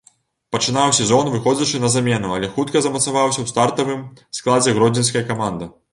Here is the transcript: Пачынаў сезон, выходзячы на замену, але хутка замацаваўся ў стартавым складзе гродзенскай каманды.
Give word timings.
Пачынаў 0.53 0.93
сезон, 0.99 1.27
выходзячы 1.33 1.81
на 1.83 1.91
замену, 1.95 2.33
але 2.37 2.49
хутка 2.55 2.77
замацаваўся 2.85 3.39
ў 3.43 3.53
стартавым 3.53 4.01
складзе 4.39 4.75
гродзенскай 4.79 5.23
каманды. 5.33 5.75